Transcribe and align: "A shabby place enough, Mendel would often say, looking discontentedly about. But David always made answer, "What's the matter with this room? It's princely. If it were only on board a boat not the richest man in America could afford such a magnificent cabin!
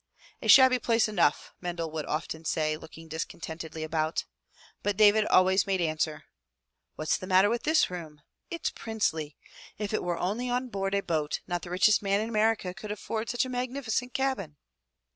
"A 0.41 0.47
shabby 0.47 0.79
place 0.79 1.07
enough, 1.07 1.53
Mendel 1.61 1.91
would 1.91 2.07
often 2.07 2.43
say, 2.43 2.75
looking 2.75 3.07
discontentedly 3.07 3.83
about. 3.83 4.25
But 4.81 4.97
David 4.97 5.27
always 5.27 5.67
made 5.67 5.79
answer, 5.79 6.23
"What's 6.95 7.17
the 7.17 7.27
matter 7.27 7.51
with 7.51 7.61
this 7.65 7.91
room? 7.91 8.23
It's 8.49 8.71
princely. 8.71 9.37
If 9.77 9.93
it 9.93 10.01
were 10.01 10.17
only 10.17 10.49
on 10.49 10.69
board 10.69 10.95
a 10.95 11.01
boat 11.03 11.41
not 11.45 11.61
the 11.61 11.69
richest 11.69 12.01
man 12.01 12.19
in 12.19 12.29
America 12.29 12.73
could 12.73 12.91
afford 12.91 13.29
such 13.29 13.45
a 13.45 13.49
magnificent 13.49 14.15
cabin! 14.15 14.57